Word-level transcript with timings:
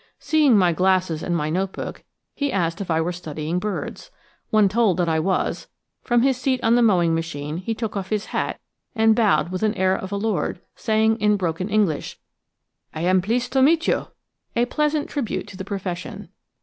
Seeing 0.17 0.57
my 0.57 0.73
glasses 0.73 1.21
and 1.21 1.37
note 1.37 1.73
book, 1.73 2.03
he 2.33 2.51
asked 2.51 2.81
if 2.81 2.89
I 2.89 2.99
were 2.99 3.11
studying 3.11 3.59
birds. 3.59 4.09
When 4.49 4.67
told 4.67 4.97
that 4.97 5.07
I 5.07 5.19
was, 5.19 5.67
from 6.01 6.23
his 6.23 6.37
seat 6.37 6.59
on 6.63 6.73
the 6.73 6.81
mowing 6.81 7.13
machine 7.13 7.57
he 7.57 7.75
took 7.75 7.95
off 7.95 8.09
his 8.09 8.25
hat 8.33 8.59
and 8.95 9.15
bowed 9.15 9.51
with 9.51 9.61
the 9.61 9.77
air 9.77 9.95
of 9.95 10.11
a 10.11 10.17
lord, 10.17 10.59
saying 10.75 11.19
in 11.21 11.37
broken 11.37 11.69
English, 11.69 12.17
"I 12.95 13.01
am 13.01 13.21
pleased 13.21 13.53
to 13.53 13.61
meet 13.61 13.87
you!" 13.87 14.07
a 14.55 14.65
pleasant 14.65 15.07
tribute 15.07 15.45
to 15.49 15.55
the 15.57 15.63
profession. 15.65 16.29